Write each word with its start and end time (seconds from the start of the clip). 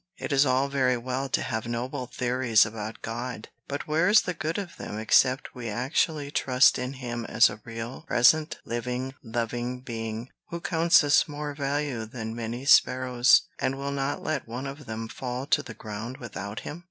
It 0.17 0.31
is 0.31 0.47
all 0.47 0.67
very 0.67 0.97
well 0.97 1.29
to 1.29 1.43
have 1.43 1.67
noble 1.67 2.07
theories 2.07 2.65
about 2.65 3.03
God; 3.03 3.49
but 3.67 3.85
where 3.87 4.09
is 4.09 4.23
the 4.23 4.33
good 4.33 4.57
of 4.57 4.75
them 4.77 4.97
except 4.97 5.53
we 5.53 5.69
actually 5.69 6.31
trust 6.31 6.79
in 6.79 6.93
him 6.93 7.23
as 7.25 7.51
a 7.51 7.61
real, 7.65 8.01
present, 8.07 8.57
living, 8.65 9.13
loving 9.21 9.81
being, 9.81 10.29
who 10.49 10.59
counts 10.59 11.03
us 11.03 11.21
of 11.21 11.29
more 11.29 11.53
value 11.53 12.07
than 12.07 12.35
many 12.35 12.65
sparrows, 12.65 13.43
and 13.59 13.77
will 13.77 13.91
not 13.91 14.23
let 14.23 14.47
one 14.47 14.65
of 14.65 14.87
them 14.87 15.07
fall 15.07 15.45
to 15.45 15.61
the 15.61 15.75
ground 15.75 16.17
without 16.17 16.61
him? 16.61 16.79